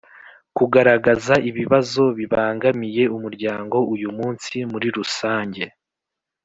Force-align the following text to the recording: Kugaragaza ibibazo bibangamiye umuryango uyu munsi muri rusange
Kugaragaza 0.57 1.33
ibibazo 1.49 2.03
bibangamiye 2.17 3.03
umuryango 3.15 3.77
uyu 3.93 4.09
munsi 4.17 4.53
muri 4.71 4.87
rusange 4.97 5.63